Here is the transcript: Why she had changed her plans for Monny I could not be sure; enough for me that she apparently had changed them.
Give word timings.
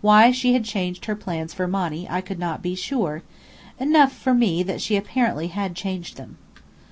Why 0.00 0.32
she 0.32 0.52
had 0.52 0.64
changed 0.64 1.04
her 1.04 1.14
plans 1.14 1.54
for 1.54 1.68
Monny 1.68 2.08
I 2.10 2.22
could 2.22 2.40
not 2.40 2.60
be 2.60 2.74
sure; 2.74 3.22
enough 3.78 4.10
for 4.10 4.34
me 4.34 4.64
that 4.64 4.82
she 4.82 4.96
apparently 4.96 5.46
had 5.46 5.76
changed 5.76 6.16
them. 6.16 6.38